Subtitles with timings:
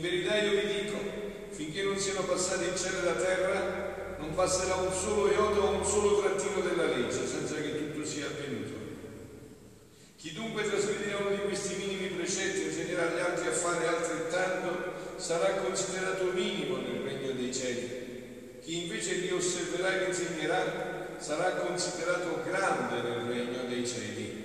[0.00, 0.96] In verità io vi dico,
[1.50, 5.70] finché non siano passati il cielo e la terra, non passerà un solo iodo o
[5.72, 8.78] un solo trattino della legge, senza che tutto sia avvenuto.
[10.16, 14.92] Chi dunque trasgredirà uno di questi minimi precetti e insegnerà agli altri a fare altrettanto,
[15.16, 18.58] sarà considerato minimo nel regno dei cieli.
[18.62, 24.40] Chi invece li osserverà e insegnerà, sarà considerato grande nel regno dei cieli.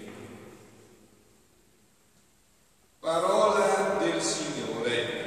[3.05, 5.25] Parola del Signore.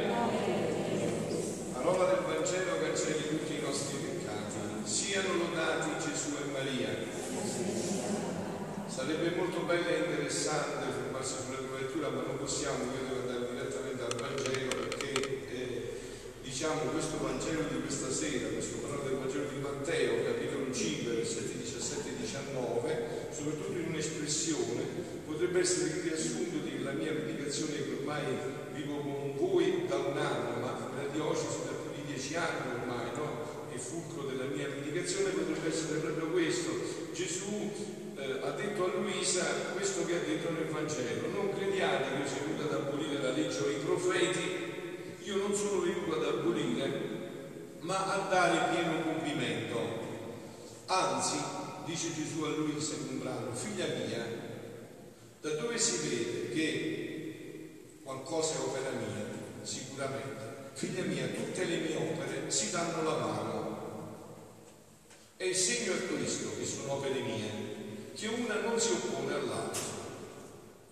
[1.73, 4.83] Parola del Vangelo cancelli tutti i nostri peccati.
[4.83, 6.89] Siano lodati Gesù e Maria.
[8.89, 13.53] Sarebbe molto bello e interessante fermarsi sulla prima lettura, ma non possiamo, io devo andare
[13.53, 15.13] direttamente al Vangelo perché
[15.53, 16.01] eh,
[16.43, 21.59] diciamo questo Vangelo di questa sera, questo parola del Vangelo di Matteo, capitolo 5, versetti
[21.59, 24.83] 17 e 19, soprattutto in un'espressione,
[25.27, 28.23] potrebbe essere il riassunto della mia predicazione che ormai
[28.75, 33.11] vivo con voi da un anno, ma nella diocesi da più di dieci anni ormai,
[33.17, 33.47] no?
[33.73, 36.71] Il fulcro della mia predicazione potrebbe essere proprio questo.
[37.13, 37.71] Gesù
[38.17, 42.27] eh, ha detto a Luisa questo che ha detto nel Vangelo, non crediate che io
[42.27, 44.67] sia venuto ad abolire la legge o i profeti,
[45.23, 47.17] io non sono venuto ad abolire,
[47.81, 50.07] ma a dare pieno compimento.
[50.87, 51.37] Anzi,
[51.89, 54.23] dice Gesù a Luisa in un brano, figlia mia,
[55.41, 59.25] da dove si vede che qualcosa è opera mia?
[59.63, 60.37] Sicuramente.
[60.75, 63.77] Figlia mia, tutte le mie opere si danno la mano.
[65.39, 69.97] E il segno è questo, che sono opere mie, che una non si oppone all'altra.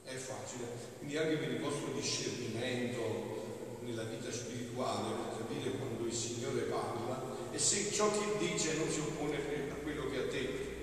[0.02, 0.64] È facile.
[0.98, 7.22] Quindi anche per il vostro discernimento nella vita spirituale, per capire quando il Signore parla,
[7.52, 10.76] e se ciò che dice non si oppone a quello che ha detto,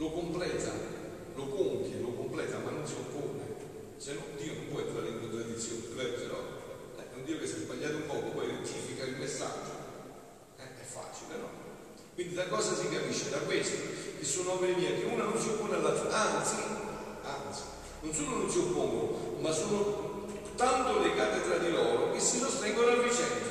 [0.00, 0.72] lo completa,
[1.34, 3.44] lo compie, lo completa, ma non si oppone.
[3.98, 6.26] Se no Dio non può entrare in contraddizione, vero?
[6.26, 9.76] No, eh, un Dio che si è sbagliato un poco, poi rettifica il messaggio.
[10.56, 11.48] Eh, è facile, no?
[12.14, 13.28] Quindi da cosa si capisce?
[13.28, 13.76] Da questo,
[14.18, 16.56] che sono opere mie, che una non si oppone all'altra, anzi,
[17.22, 17.62] anzi,
[18.00, 22.88] non solo non si oppongono, ma sono tanto legate tra di loro che si sostengono
[22.88, 23.48] a vicenda.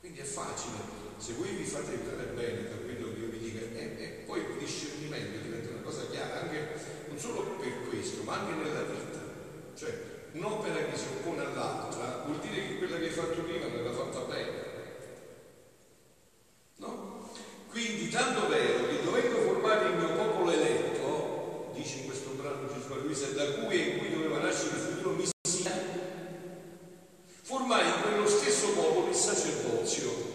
[0.00, 0.76] Quindi è facile,
[1.18, 4.40] se voi vi fate aiutare bene da quello che io vi dico, e, e poi
[4.40, 4.46] il
[5.12, 6.68] discernimento diventa una cosa chiara, anche
[7.08, 9.20] non solo per questo, ma anche nella vita.
[9.76, 13.84] Cioè, un'opera che si oppone all'altra vuol dire che quella che hai fatto prima non
[13.84, 14.70] l'ha fatta bene.
[16.76, 17.30] No?
[17.70, 22.92] Quindi tanto vero che dovendo formare il mio popolo eletto, dice in questo brano Gesù
[22.92, 25.72] a Luisa, da cui e in cui doveva nascere il futuro Messia,
[27.42, 30.30] formai in quello stesso popolo il sacerdozio.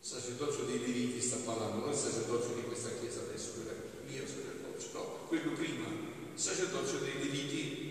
[0.00, 3.74] Il sacerdozio dei Leviti sta parlando, non il sacerdozio di questa chiesa adesso, quello è
[4.06, 7.84] il mio sacerdozio, no, quello prima, il sacerdozio dei Leviti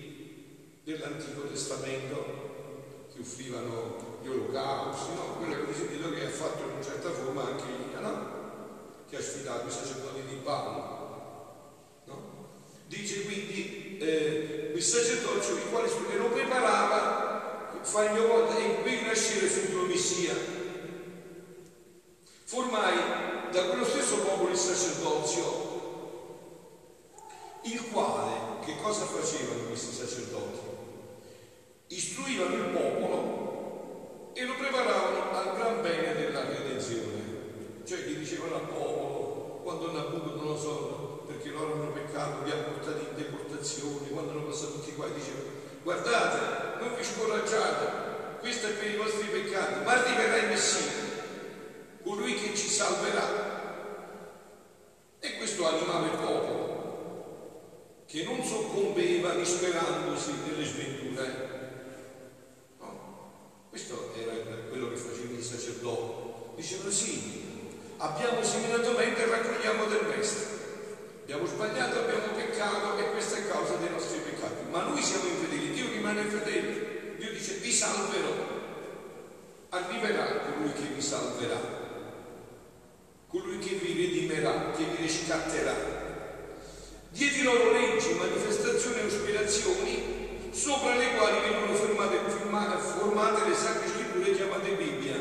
[0.83, 2.51] dell'Antico Testamento
[3.13, 5.37] che offrivano gli olocausti, no?
[5.37, 8.31] quello che dice Dio che ha fatto in una certa forma anche Elia, no?
[9.09, 11.01] che ha sfidato i sacerdoti di Paolo.
[12.05, 12.47] No?
[12.87, 17.31] Dice quindi eh, il sacerdozio il quale e lo preparava
[17.81, 20.33] fa il mio volta e in cui nascere sul Messia.
[22.45, 25.71] Formai da quello stesso popolo il sacerdozio,
[27.63, 30.71] il quale, che cosa facevano questi sacerdoti?
[31.87, 37.81] istruivano il popolo e lo preparavano al gran bene della redenzione.
[37.85, 42.51] Cioè gli dicevano al popolo, quando Nabucco non lo so, perché loro hanno peccato, li
[42.51, 48.01] ha portati in deportazione, quando hanno passato tutti qua, dicevano, guardate, non vi scoraggiate,
[48.39, 50.91] questo è per i vostri peccati, ma arriverà il Messia,
[52.03, 53.51] colui che ci salverà.
[55.19, 61.51] E questo animava il popolo, che non soccombeva disperandosi delle sventure.
[63.69, 64.33] Questo era
[64.69, 66.31] quello che facevano i sacerdoti.
[66.57, 67.41] Dicevano sì,
[67.97, 70.61] abbiamo seminato mentre raccogliamo del resto.
[71.23, 74.69] Abbiamo sbagliato, abbiamo peccato e questa è causa dei nostri peccati.
[74.69, 77.15] Ma noi siamo infedeli, Dio rimane fedele.
[77.17, 78.51] Dio dice vi salverò.
[79.69, 81.59] Arriverà colui che vi salverà,
[83.27, 84.85] colui che vi redimerà, che
[85.53, 86.01] riscatterà.
[87.09, 92.17] Diedi loro leggi, manifestazioni e ispirazioni sopra le quali vengono formate,
[92.79, 95.15] formate le sacre scritture chiamate Bibbia.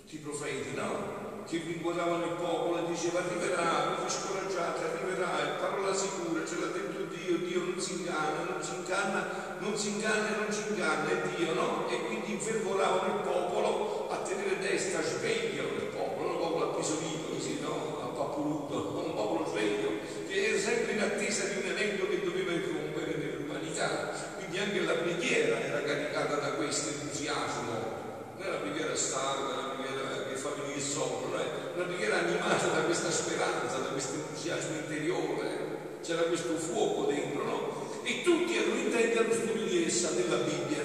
[0.00, 1.16] tutti i profeti, no?
[1.46, 6.58] Che vincolavano il popolo e diceva arriverà, non vi scoraggiate, arriverà, è parola sicura, ce
[6.60, 10.52] l'ha detto Dio, Dio non si inganna, non si inganna, non si inganna e non
[10.52, 11.88] ci inganna, è Dio, no?
[11.88, 17.60] E quindi infervoravano il popolo a tenere testa, sveglio il popolo, un popolo appisolito così,
[17.60, 18.00] no?
[18.02, 19.88] Appapuluto, un popolo sveglio,
[20.28, 21.02] che era sempre in
[21.38, 24.10] attesa di un evento che doveva irrompere nell'umanità.
[24.36, 27.96] Quindi anche la preghiera era caricata da questo entusiasmo
[28.38, 31.36] non è una preghiera stanca, una preghiera che fa venire il no?
[31.36, 37.44] è una preghiera animata da questa speranza, da questo entusiasmo interiore, c'era questo fuoco dentro,
[37.44, 38.02] no?
[38.04, 40.82] E tutti erano intenti allo studio di essa, della Bibbia,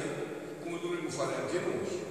[0.63, 2.01] come dovremmo fare anche noi.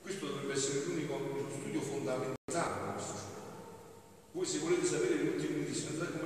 [0.00, 1.20] Questo dovrebbe essere l'unico
[1.60, 3.02] studio fondamentale
[4.32, 6.20] Voi se volete sapere le ultime notizie, andate a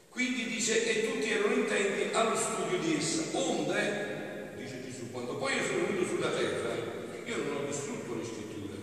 [0.07, 3.23] Quindi dice, e tutti erano intenti allo studio di essa.
[3.33, 6.73] Onde, dice Gesù, quando poi io sono venuto sulla terra,
[7.25, 8.77] io non ho distrutto le scritture.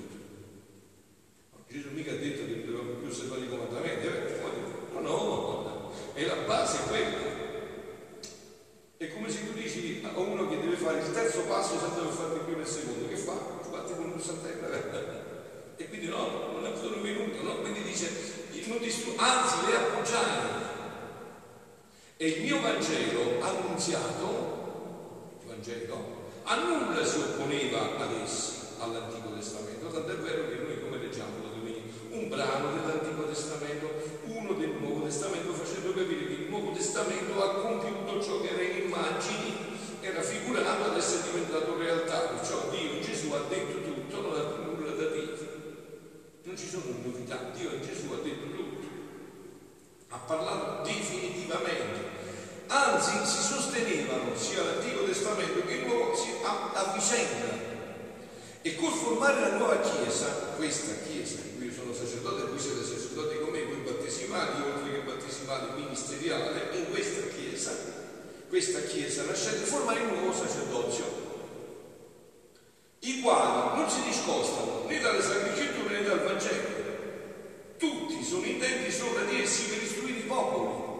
[1.67, 4.39] Gesù mica ha detto che non dovevamo più osservare i comandamenti, eh?
[4.93, 7.33] no, no, è la base quella.
[8.99, 12.13] È come se tu dici a uno che deve fare il terzo passo senza aver
[12.13, 13.33] fatto il primo e il secondo, che fa?
[13.65, 15.25] Sbatti con un terra
[15.77, 17.57] e quindi no, non è sono venuto, no?
[17.57, 18.09] Quindi dice,
[18.67, 20.63] non distru- anzi le appoggiai.
[22.17, 29.87] E il mio Vangelo annunziato, il Vangelo, a nulla si opponeva ad essi, all'Antico Testamento,
[29.87, 33.89] tant'è vero che noi come leggiamo da domenica un brano dell'Antico Testamento,
[34.27, 38.63] uno del Nuovo Testamento, facendo capire che il Nuovo Testamento ha compiuto ciò che era
[38.63, 39.57] in immagini,
[40.03, 44.91] era figurato ad essere diventato realtà, perciò Dio Gesù ha detto tutto, non ha nulla
[44.91, 45.53] da dire.
[46.43, 48.87] Non ci sono novità, Dio e Gesù ha detto tutto,
[50.09, 52.04] ha parlato definitivamente,
[52.75, 56.13] anzi si sostenevano sia l'Antico Testamento che il Nuovo
[56.43, 57.73] a, a vicenda.
[58.63, 60.27] E col formare la nuova Chiesa,
[60.57, 64.99] questa Chiesa, in cui io sono sacerdote, voi siete sacerdoti come voi battesimati, oltre che
[65.01, 67.73] battesimati ministeriale, in questa Chiesa,
[68.49, 71.25] questa Chiesa lasciate formare il nuovo sacerdozio
[73.05, 76.83] i quali non si discostano né dalle sacre scritture né dal Vangelo.
[77.77, 80.93] Tutti sono intenti sopra di essi per istruire i popoli.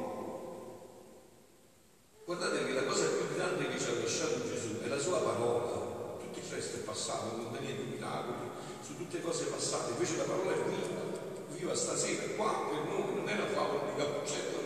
[2.27, 6.19] Guardate che la cosa più grande che ci ha lasciato Gesù è la sua parola.
[6.19, 8.49] Tutto il resto è passato, non niente miracoli,
[8.81, 11.05] su tutte cose passate, invece la parola è viva,
[11.53, 14.63] viva stasera, qua per noi, non è una favola di Cappuccetto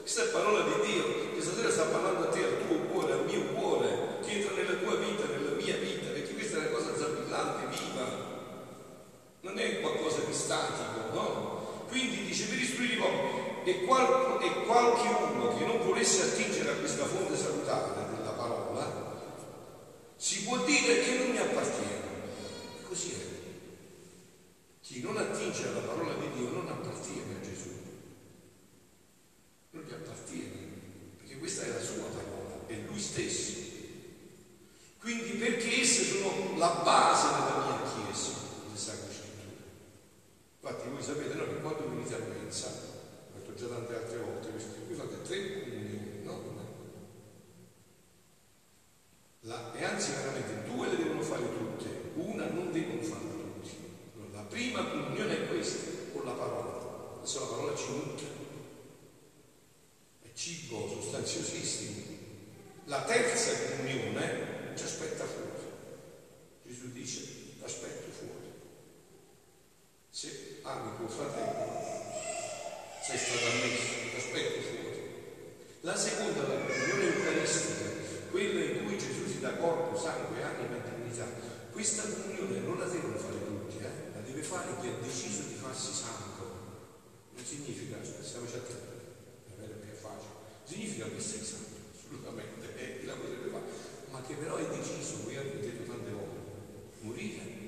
[0.00, 1.04] questa è parola di Dio
[1.34, 4.74] che stasera sta parlando a te, al tuo cuore, al mio cuore, che entra nella
[4.74, 8.06] tua vita, nella mia vita questa è una cosa zampillante, viva,
[9.40, 11.84] non è qualcosa di statico, no?
[11.88, 16.72] Quindi dice per istruire i popoli e, qual, e qualche uno che non volesse attingere
[16.72, 19.10] a questa fonte salutare della parola,
[20.20, 22.08] si può dire che non mi appartiene.
[22.78, 23.26] E così è.
[24.82, 27.70] Chi non attinge alla parola di Dio non appartiene a Gesù.
[29.70, 30.68] Non gli appartiene,
[31.16, 33.60] perché questa è la sua parola, è lui stesso.
[35.00, 38.32] Quindi perché esse sono la base della mia Chiesa,
[38.70, 39.56] le Sacre Scritture.
[40.60, 44.50] Infatti voi sapete no, che quando venite a mensa, l'ho detto già tante altre volte,
[44.50, 46.58] voi fate tre comunioni, no?
[49.44, 53.70] La, e anzi veramente due le devono fare tutte, una non devono fare tutti.
[54.32, 57.16] La prima comunione è questa, con la parola.
[57.16, 58.26] Adesso la parola ci nutre.
[60.20, 62.18] È cibo sostanziosissimo.
[62.84, 65.60] La terza comunione ci aspetta fuori.
[66.64, 67.20] Gesù dice,
[67.62, 68.50] aspetto fuori.
[70.08, 71.68] Se ami tuo fratello,
[73.02, 75.00] sei stato ammesso, aspetto fuori.
[75.82, 77.84] La seconda, la comunione eucaristica,
[78.30, 81.26] quella in cui Gesù si dà corpo, sangue, anima e divinità,
[81.72, 84.12] questa comunione non la devono fare tutti, eh?
[84.14, 86.28] la deve fare chi ha deciso di farsi santo.
[87.34, 87.44] Non
[88.30, 90.30] stiamo è vero che è facile,
[90.62, 93.64] significa che sei santo, assolutamente, chi la potrebbe fare.
[94.10, 96.38] Ma che però è deciso, voi avete detto tante volte,
[97.00, 97.59] morire,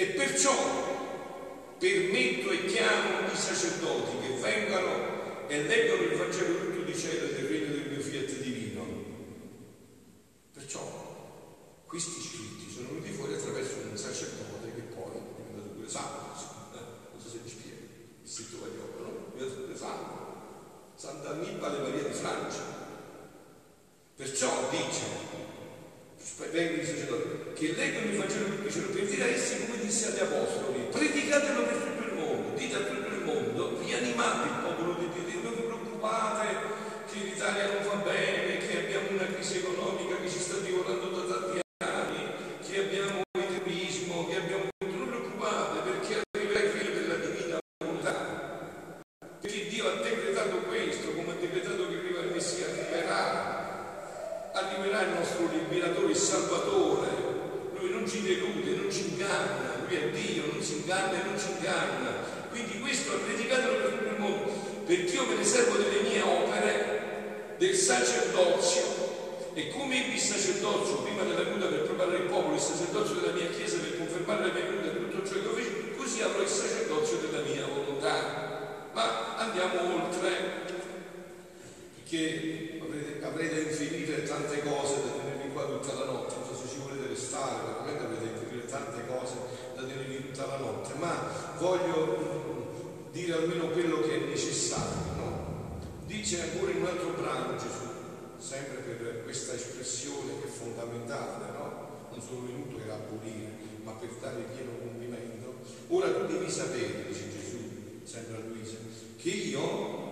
[0.00, 6.96] E perciò permetto e chiamo i sacerdoti che vengano e leggono il Vangelo tutto di
[6.96, 8.82] cielo del regno del mio fiat divino.
[10.54, 12.18] Perciò questi
[55.40, 57.08] con l'imperatore Salvatore,
[57.78, 61.38] lui non ci delude, non ci inganna, lui è Dio, non si inganna e non
[61.38, 62.10] ci inganna.
[62.50, 64.52] Quindi questo è predicatelo per tutto il mondo,
[64.84, 69.08] perché io me ne servo delle mie opere, del sacerdozio.
[69.54, 73.48] E come il sacerdozio prima della venuta per preparare il popolo, il sacerdozio della mia
[73.50, 76.48] chiesa per confermare la mia venuta e tutto ciò che ho visto, così avrò il
[76.48, 78.88] sacerdozio della mia volontà.
[78.92, 80.68] Ma andiamo oltre,
[81.96, 85.19] perché avrete, avrete infinite tante cose da
[85.80, 89.34] tutta la notte, non so se ci volete restare, veramente avete capito tante cose
[89.74, 95.16] da dire dirvi tutta la notte, ma voglio mm, dire almeno quello che è necessario,
[95.16, 95.48] no?
[96.04, 97.88] Dice ancora in un altro brano Gesù,
[98.38, 101.88] sempre per questa espressione che è fondamentale, no?
[102.12, 103.48] Non sono venuto per abolire,
[103.82, 105.54] ma per dare pieno compimento.
[105.88, 108.76] Ora tu devi sapere, dice Gesù, sempre a Luisa,
[109.16, 110.08] che io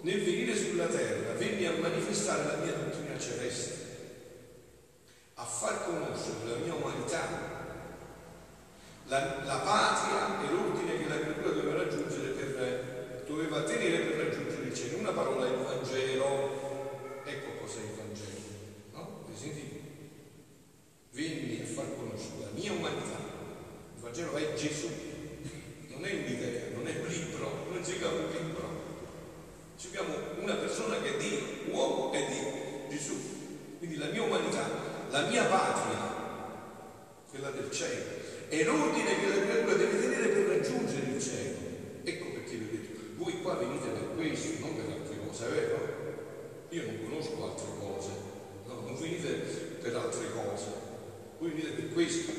[0.00, 3.75] nel venire sulla terra venni a manifestare la mia dottrina celeste
[9.46, 9.65] la,
[46.76, 48.10] Io non conosco altre cose,
[48.66, 49.32] no, non venite
[49.80, 50.66] per altre cose,
[51.38, 52.30] voi venite per questo.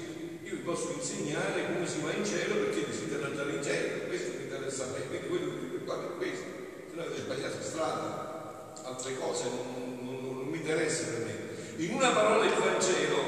[0.44, 4.38] Io vi posso insegnare come si va in cielo perché desiderate andare in cielo, questo
[4.38, 6.46] mi interessa a me, quindi voi dovete qua per questo,
[6.88, 11.84] se no avete sbagliato strada, altre cose non, non, non, non mi interessano per me.
[11.84, 13.22] In una parola il Vangelo,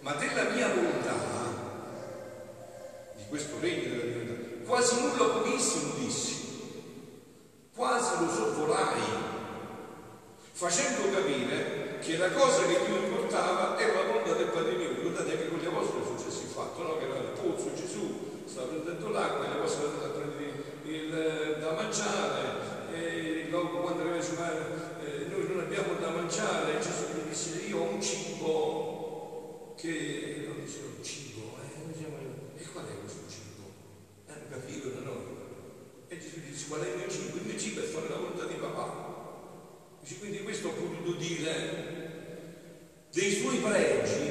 [0.00, 1.16] ma della mia volontà,
[3.16, 5.91] di questo regno della mia volontà, quasi nulla pochissimo
[29.82, 32.62] che non dice un cibo, eh?
[32.62, 33.66] e qual è questo cibo?
[34.28, 35.24] Eh, è un capito da noi.
[36.06, 37.36] E Gesù dice qual è il mio cibo?
[37.38, 39.98] Il mio cibo è fare la volontà di papà.
[40.00, 44.30] Dice quindi questo ho potuto dire dei suoi pregi,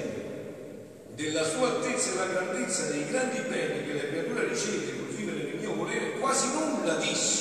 [1.15, 5.43] della sua altezza e la grandezza, dei grandi beni che la creatura riceve col vivere
[5.43, 7.40] nel mio volere, quasi nulla disse.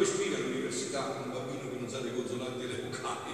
[0.00, 3.32] Lo scrive all'università un bambino che non sa le consonanti le vocali,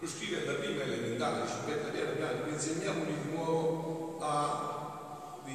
[0.00, 5.50] lo scrive alla prima elementare, ci aspetta piano piano, insegniamogli di nuovo A, B,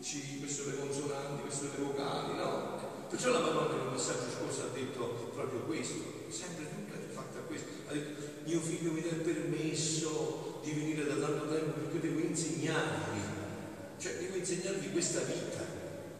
[0.00, 2.80] C, queste le consonanti, queste le vocali, no?
[3.10, 7.42] Perciò la Madonna nel messaggio scorso ha detto proprio questo, sempre tutto è fatto a
[7.42, 7.68] questo.
[7.88, 12.20] Ha detto, mio figlio mi dà il permesso di venire da tanto tempo perché devo
[12.20, 13.20] insegnarvi,
[13.98, 15.57] cioè devo insegnarvi questa vita,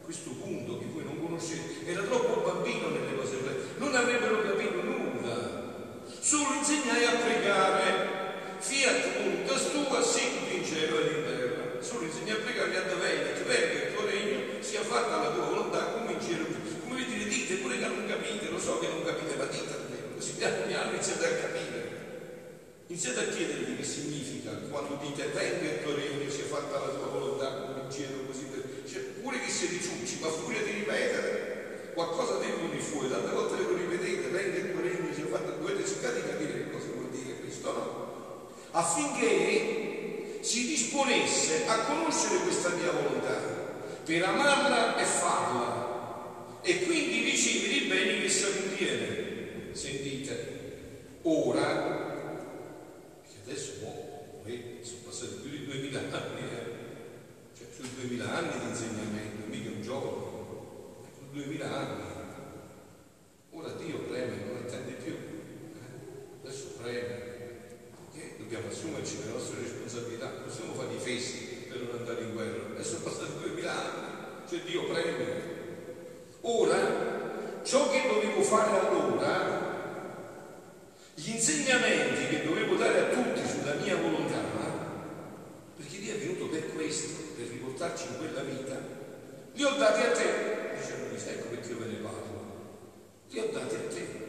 [0.08, 1.84] questo punto che voi non conoscete.
[1.84, 3.36] Era troppo bambino nelle cose,
[3.76, 6.00] non avrebbero capito nulla.
[6.18, 8.16] Solo insegnai a pregare.
[8.58, 11.82] Fiat multas tua sicut in cielo ed in terra.
[11.82, 15.92] Solo insegnai a pregare a venit, venga il tuo regno, sia fatta la tua volontà
[15.92, 16.46] come in cielo.
[16.88, 20.14] Come vedete, dite pure che non capite, lo so che non capite, ma dite almeno,
[20.14, 21.78] così piano piano iniziate a capire.
[22.86, 27.08] Iniziate a chiedervi che significa quando dite venga il tuo regno, sia fatta la tua
[27.12, 28.64] volontà come in cielo, così per...
[28.88, 33.56] Cioè, pure che siete ciucci, ma furia di ripetere, qualcosa deve venire fuori, tante volte
[33.56, 35.26] ve lo ripetete, venga il tuo regno, sia
[35.98, 38.50] cercare di capire che cosa vuol dire questo, no?
[38.70, 43.34] Affinché si disponesse a conoscere questa mia volontà,
[44.04, 49.36] per amarla e farla, e quindi ricevere i beni che essa contiene.
[49.72, 52.06] Sentite, ora
[53.44, 57.56] adesso mo, eh, sono passati più di 2000 anni, eh.
[57.56, 62.02] cioè più di 2000 anni di insegnamento, mica un giorno, più di 2000 anni.
[63.50, 65.27] Ora Dio preme, non attende più,
[66.88, 67.00] preme,
[68.10, 72.64] perché dobbiamo assumerci le nostre responsabilità, possiamo fare i festi per non andare in guerra,
[72.72, 75.56] adesso sono passati 2000 anni, cioè Dio preme.
[76.40, 79.66] Ora, ciò che dovevo fare allora,
[81.14, 84.40] gli insegnamenti che dovevo dare a tutti sulla mia volontà,
[85.76, 88.80] perché Dio è venuto per questo, per riportarci in quella vita,
[89.52, 90.76] li ho dati a te.
[90.78, 92.46] Dice Luisa, ecco perché io ve ne parlo.
[93.30, 94.27] Li ho dati a te.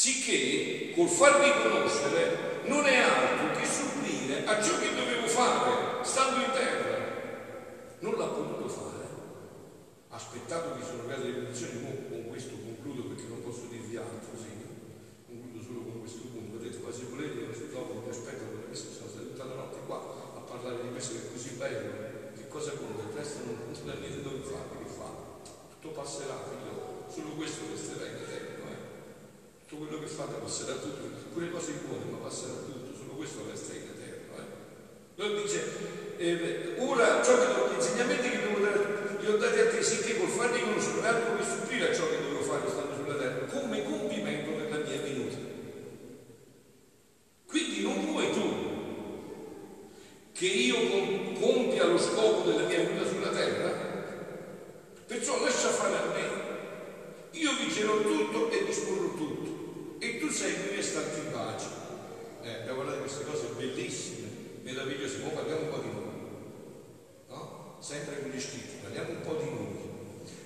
[0.00, 6.40] Sicché col farvi conoscere non è altro che supplire a ciò che dovevo fare stando
[6.40, 6.96] in terra.
[7.98, 9.04] Non l'ha potuto fare.
[10.08, 14.40] Ha aspettato che sono arrivate le condizioni, con questo concludo perché non posso dirvi altro,
[14.40, 14.48] sì
[15.28, 18.88] concludo solo con questo punto, ho detto ma se volete dopo mi aspetto per questo,
[18.96, 22.72] sono tutta la notte qua a parlare di questo che è così bello, che cosa
[22.72, 25.12] conta, il resto non, c'è niente dove fare, che fa,
[25.76, 28.59] tutto passerà, figlio, solo questo resterà in tempo.
[29.70, 33.72] Tutto quello che fate passerà tutto, pure cose buone, ma passerà tutto, solo questo resta
[33.72, 34.34] in eterno.
[34.34, 35.28] Eh.
[35.28, 35.62] Lui dice,
[36.16, 40.18] eh, ora ciò che gli insegnamenti che devo dare li ho dati a te, sicché
[40.18, 43.84] col farli conoscere altro che supplire a ciò che dovevo fare stando sulla terra, come
[43.84, 45.36] compimento per la mia venuta.
[47.46, 48.68] Quindi non vuoi tu
[50.32, 53.68] che io compia lo scopo della mia venuta sulla terra?
[55.06, 56.48] Perciò lascia fare a me.
[57.32, 59.50] Io vigerò tutto e disporrò tutto.
[60.02, 61.66] E tu seguimi e starti in pace.
[62.40, 64.28] Eh, abbiamo parlato di queste cose bellissime,
[64.62, 65.20] meravigliose.
[65.20, 66.10] Ora parliamo un po' di noi.
[67.28, 67.76] No?
[67.80, 69.78] Sempre con gli scritti, parliamo un po' di noi.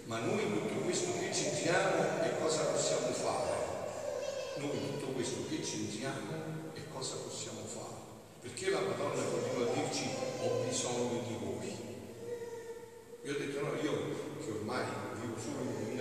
[0.07, 3.55] Ma noi tutto questo che centriamo e cosa possiamo fare?
[4.57, 8.03] Noi tutto questo che centriamo e cosa possiamo fare?
[8.41, 10.05] Perché la Madonna continua a dirci
[10.41, 11.77] ho bisogno di voi?
[13.23, 13.93] Io ho detto no, io
[14.45, 14.85] che ormai
[15.21, 16.01] vivo solo in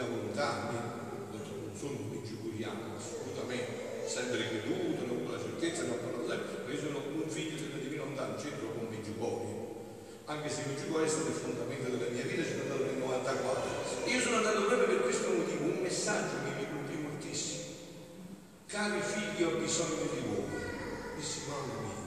[0.53, 6.65] volontà, non sono un giguriano, assolutamente, sempre creduto, non ho la certezza, non ho sempre,
[6.65, 9.51] ma io sono un figlio della divina volontà, non c'entro con Viggiugori.
[10.25, 13.71] Anche se Viggiugori è stato il fondamento della mia vita, sono andato nel 94.
[14.05, 17.61] Io sono andato proprio per questo motivo, un messaggio che mi colpì moltissimo.
[18.67, 20.49] Cari figli, ho bisogno di voi.
[21.17, 22.03] Dissi, mamma mia,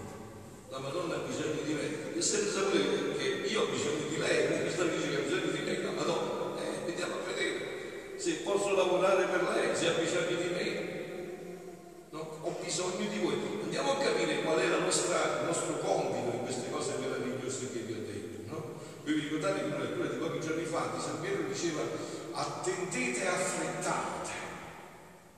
[0.70, 2.14] la Madonna ha bisogno di me.
[2.14, 5.52] Io sempre sapevo che io ho bisogno di lei, mi sta dicendo che ha bisogno
[5.52, 6.60] di me, la Madonna.
[6.60, 10.94] Eh, vediamo a vedere se posso lavorare per lei, se ha bisogno di me.
[12.10, 12.38] No?
[12.40, 13.38] Ho bisogno di voi.
[13.62, 17.92] Andiamo a capire qual è nostra, il nostro compito in queste cose meravigliose che vi
[17.92, 18.52] ho detto.
[18.52, 18.80] No?
[19.04, 21.82] Vi ricordate che una lettura di pochi giorni fa di San Pietro diceva
[22.32, 24.30] attendete e affrettate.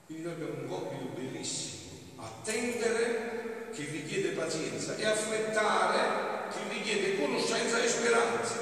[0.06, 1.90] Quindi noi abbiamo un compito bellissimo.
[2.16, 8.56] Attendere che richiede pazienza e affrettare che richiede conoscenza e speranza.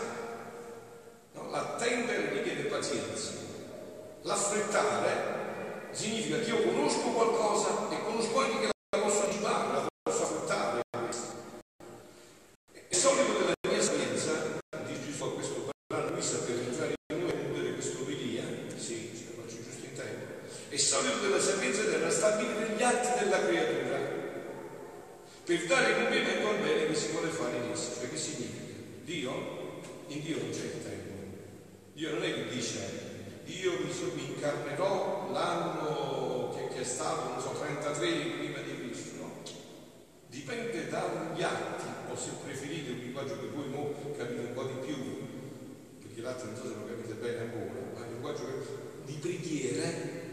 [1.34, 1.48] No?
[1.48, 3.44] L'attendere richiede pazienza.
[4.26, 10.22] L'affrettare significa che io conosco qualcosa e conosco anche che la posso anticipare, la posso
[10.24, 10.80] affrettare.
[12.88, 14.32] È solito della mia sapienza,
[14.84, 18.42] dice Gesù a questo brano, Luisa per entrare in noi e concludere questo omelia,
[18.76, 20.32] sì, ce la faccio giusto in tempo,
[20.70, 23.98] è solito della sapienza della stabilire gli atti della creatura
[25.44, 28.00] per dare compimento al bene che si vuole fare in essa.
[28.00, 28.74] Cioè che significa?
[29.04, 29.82] Dio?
[30.08, 31.12] In Dio non c'è il tempo.
[31.92, 33.06] Dio non è che dice
[33.46, 38.08] io mi, so, mi incarnerò l'anno che, che, è stato, non so, 33
[38.38, 39.42] prima di Cristo, no?
[40.28, 44.84] Dipende dagli atti, o se preferite un linguaggio che voi mo capite un po' di
[44.84, 44.96] più,
[46.02, 48.44] perché l'altro non so se lo capite bene ancora, ma il linguaggio
[49.04, 50.24] di preghiere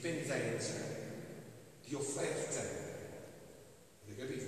[0.00, 0.74] penitenza,
[1.84, 2.78] di offerte.
[4.04, 4.44] Avete capito?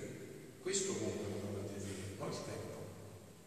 [0.63, 2.71] Questo conta davanti a Dio, non il tempo.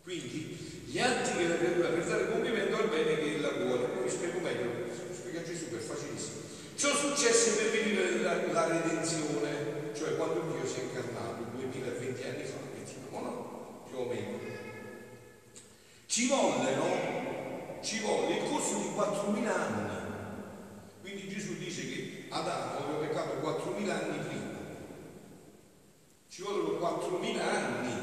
[0.04, 3.88] Quindi gli atti che la creatura per dare compimento al bene che ella vuole.
[4.04, 6.42] Vi spiego meglio, spiega Gesù che è facilissimo.
[6.76, 12.44] Ciò successe per venire la, la, redenzione, cioè quando Dio si è incarnato 2020 anni
[12.44, 13.86] fa, diciamo no?
[13.90, 14.40] Più o meno.
[16.06, 17.80] Ci volle, no?
[17.82, 19.96] Ci volle il corso di 4.000 anni
[21.06, 21.56] quindi Gesù
[22.30, 24.44] Adamo aveva peccato 4.000 anni prima.
[26.28, 27.94] Ci vogliono 4.000 anni.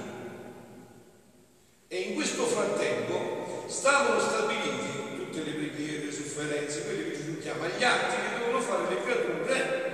[1.89, 7.69] E in questo frattempo stavano stabiliti tutte le preghiere, le sofferenze, quelle che Gesù chiama
[7.69, 9.93] gli atti che devono fare le creature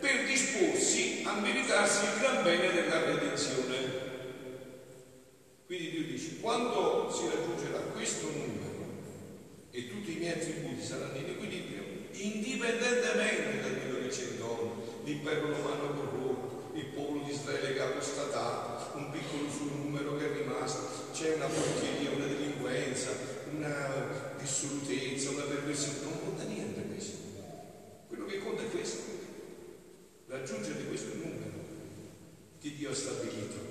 [0.00, 4.04] per disporsi a meritarsi il gran bene della redenzione.
[5.66, 8.86] Quindi Dio dice, quando si raggiungerà questo numero
[9.70, 11.82] e tutti i miei attributi saranno in equilibrio,
[12.22, 17.86] indipendentemente da quello che c'è intorno, l'impero romano corrotto, il popolo di Israele che ha
[17.86, 23.10] apostatato, un piccolo suo numero che è rimasto, c'è una porcheria, una delinquenza,
[23.54, 27.16] una dissolutezza, una perversione, non conta niente questo.
[28.08, 29.02] Quello che conta è questo,
[30.26, 31.54] raggiungere questo numero
[32.60, 33.65] che Dio ha stabilito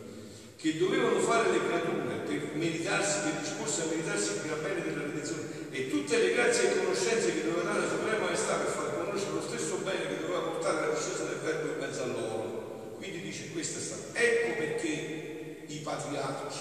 [0.65, 5.05] che dovevano fare le creature per meritarsi, per disporsi a meritarsi il gran bene della
[5.05, 8.97] redenzione e tutte le grazie e conoscenze che doveva dare la Suprema Maestà per far
[8.97, 12.95] conoscere lo stesso bene che doveva portare la discesa del Verbo in mezzo a loro.
[12.97, 14.17] Quindi dice questo è stato.
[14.17, 16.57] Ecco perché i patriarchi,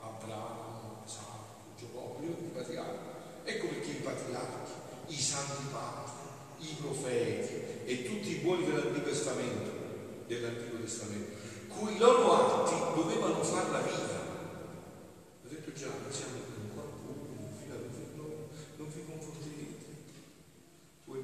[0.00, 3.06] Abramo, Isacco, Giacobbe, i patriarchi,
[3.44, 4.72] ecco perché i patriarchi,
[5.06, 7.54] i santi padri, i profeti
[7.86, 9.70] e tutti i buoni dell'Antico Testamento,
[10.26, 14.26] dell'Antico Testamento, cui loro atti dovevano farla viva.
[15.44, 16.48] Ho detto già, siamo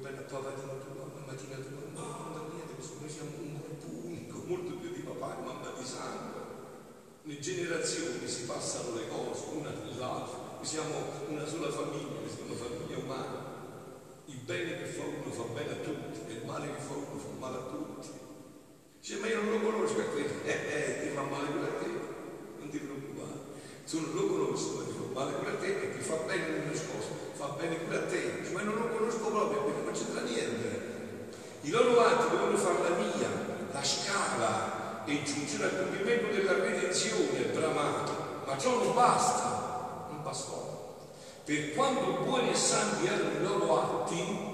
[0.05, 4.43] bene a papà di tua, mattina tua, no, non niente, noi siamo un gruppo unico,
[4.45, 6.41] molto più di papà e mamma di sangue.
[7.23, 10.93] Le generazioni si passano le cose una dell'altra, noi siamo
[11.27, 13.53] una sola famiglia, siamo una famiglia umana.
[14.25, 17.17] Il bene che fa uno fa bene a tutti e il male che fa uno
[17.17, 18.09] fa male a tutti.
[18.99, 21.73] Dice, ma io non lo conosco a quello, eh, eh, ti fa male pure a
[21.81, 21.89] te,
[22.59, 23.39] non ti preoccupare.
[23.85, 26.65] Se non lo conosco, ti fa male pure a te e ti fa bene nelle
[26.65, 30.83] nascosto fa bene pure a te, ma non lo conosco proprio perché non c'entra niente.
[31.61, 33.29] I loro atti dovevano fare la via,
[33.71, 40.97] la scala e giungere al compimento della redenzione bramata, ma ciò non basta, non bastò.
[41.43, 44.53] Per quanto buoni e santi erano i loro atti,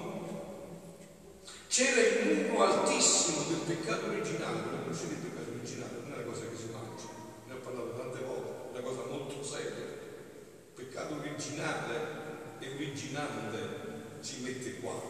[1.68, 6.24] c'era il muro altissimo del peccato originale, non conoscete il peccato originale, non è una
[6.24, 7.08] cosa che si mangia,
[7.46, 9.70] ne ho parlato tante volte, è una cosa molto seria.
[9.70, 11.96] Il peccato originale
[12.58, 13.90] è originante
[14.22, 15.00] ci mette qua,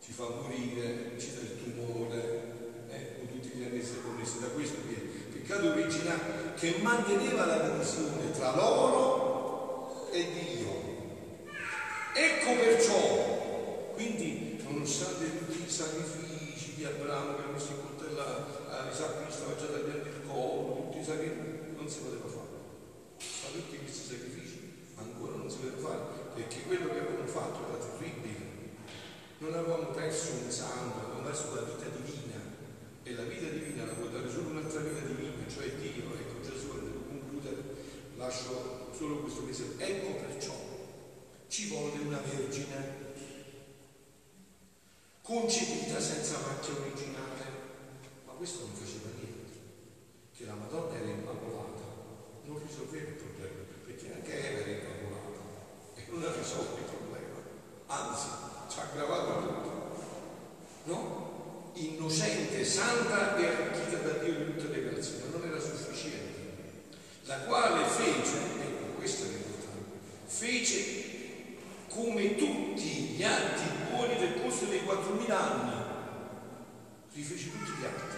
[0.00, 2.52] ci fa morire, ci dà il tumore,
[2.88, 5.13] eh, con tutti gli anni connessi da questo che
[5.44, 10.72] peccato originale che manteneva la divisione tra loro e Dio.
[12.14, 18.24] Ecco perciò, quindi nonostante tutti i sacrifici di Abramo che ha messo in coltella
[18.70, 22.56] a Isacco che stava già tagliando il collo, tutti i sacrifici, non si poteva fare.
[23.18, 26.00] Ma tutti questi sacrifici ancora non si poteva fare
[26.34, 28.52] perché quello che avevamo fatto era terribile.
[29.38, 32.24] Non avevamo perso un sangue, avevamo perso la vita divina
[33.06, 36.08] e la vita divina la può dare solo un'altra vita divina, cioè Dio.
[36.16, 37.62] Ecco Gesù, devo concludere,
[38.16, 38.88] lascio
[39.54, 39.76] solo questo pensiero.
[39.78, 40.54] Ecco perciò
[41.48, 43.02] ci vuole una vergine
[45.22, 47.62] concepita senza macchia originale.
[48.26, 49.52] Ma questo non faceva niente,
[50.36, 51.82] che la Madonna era immacolata,
[52.44, 54.94] non risolveva il problema, perché anche Eva era immacolata
[56.14, 57.42] non ha risolto il problema,
[57.86, 58.26] anzi
[58.68, 59.72] ci ha aggravato tutto.
[60.84, 61.72] No?
[61.74, 66.92] Innocente, santa e arricchita da Dio di tutte le grazie, ma non era sufficiente.
[67.24, 71.12] La quale fece, ecco questo è l'importante, fece
[71.88, 75.72] come tutti gli atti buoni del corso dei 4.000 anni,
[77.12, 78.16] rifece tutti gli atti,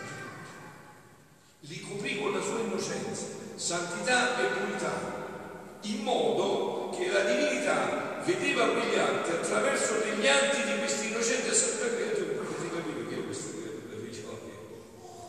[1.61, 5.16] li coprì con la sua innocenza, santità e purità,
[5.83, 11.48] in modo che la divinità vedeva quegli atti attraverso degli atti di questi innocenti
[11.96, 12.42] creatura.
[12.42, 14.22] Potete capire che questa creatura fece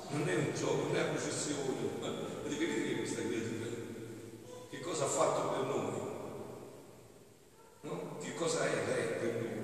[0.09, 1.75] non è un gioco, non è una processione.
[2.01, 3.69] Avete capito questa creatura?
[4.69, 5.91] Che cosa ha fatto per noi?
[7.81, 8.17] No?
[8.21, 9.55] Che cosa è lei per noi?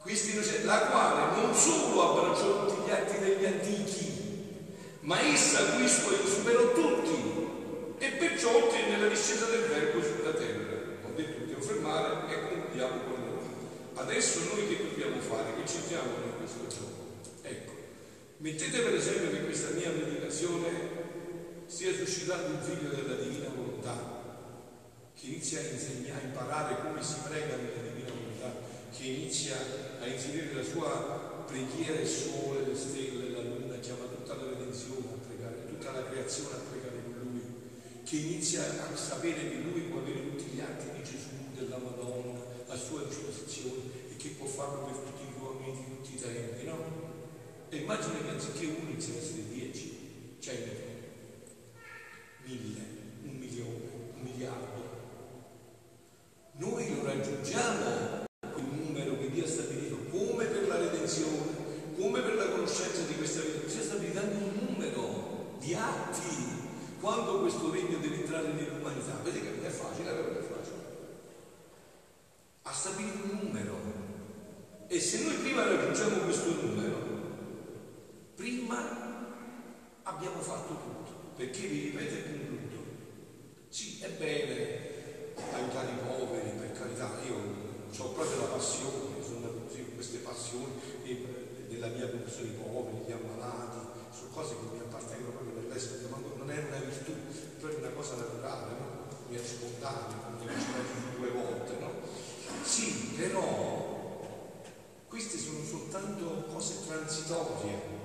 [0.00, 4.08] Questi innocenti, la quale non solo abbracciò tutti gli atti degli antichi,
[5.00, 7.40] ma essa qui superò tutti
[7.98, 10.78] e perciò ottenne la discesa del verbo sulla terra.
[11.04, 13.44] Ho detto di fermare e concludiamo con noi.
[13.94, 15.49] Adesso noi che dobbiamo fare?
[15.60, 17.20] Che ci diamo in questo gioco?
[17.42, 17.72] Ecco,
[18.38, 20.68] mettete per esempio che questa mia meditazione
[21.66, 23.92] stia suscitando un figlio della divina volontà
[25.14, 28.56] che inizia a insegnare, a imparare come si prega nella divina volontà,
[28.90, 29.56] che inizia
[30.00, 35.12] a inserire la sua preghiera, il sole, le stelle, la luna, chiama tutta la redenzione
[35.12, 36.80] a pregare, tutta la creazione a pregare
[38.10, 42.40] che inizia a sapere che lui può avere tutti gli atti di Gesù, della Madonna,
[42.66, 45.19] a sua disposizione e che può farlo per tutti
[45.72, 46.78] tutti i tempi, no?
[47.68, 50.70] E immagina che anziché uno iniziano a essere dieci, cento,
[52.44, 52.80] mille,
[53.22, 54.98] un milione, un miliardo.
[56.54, 62.34] Noi lo raggiungiamo quel numero che Dio ha stabilito come per la redenzione, come per
[62.34, 66.58] la conoscenza di questa vita, si sta stabilizzato un numero di atti
[67.00, 70.76] quando questo regno deve entrare nell'umanità, vedete che non è facile, non è facile.
[72.62, 73.78] Ha stabilito un numero.
[74.86, 76.96] E se noi prima raggiungiamo questo numero,
[78.34, 79.26] prima
[80.02, 81.10] abbiamo fatto tutto.
[81.36, 82.84] Perché vi ripeto e concludo.
[83.68, 84.88] Sì, è bene
[85.52, 87.36] aiutare i poveri, per carità, io
[87.96, 90.74] ho proprio la passione, sono così, queste passioni
[91.66, 91.88] della
[92.40, 93.78] professione, i poveri, gli ammalati,
[94.12, 97.12] sono cose che mi appartengono proprio nell'essere, ma non è una virtù,
[97.60, 98.88] è una cosa naturale, no?
[99.28, 101.90] mi è spontanea, mi ci due volte, no?
[102.62, 104.18] Sì, però
[105.08, 107.98] queste sono soltanto cose transitorie.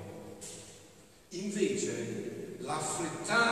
[1.30, 3.45] Invece l'affrettare,